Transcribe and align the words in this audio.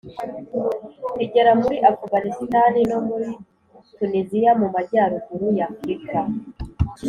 rigera 1.17 1.51
muri 1.61 1.77
afuganisitani 1.91 2.79
no 2.91 2.99
muri 3.07 3.29
tuniziya 3.97 4.51
mu 4.59 4.67
majyaruguru 4.75 5.47
ya 5.57 5.65
afurika 5.69 6.19